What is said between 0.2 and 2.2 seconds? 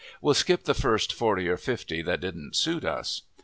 skip the first forty or fifty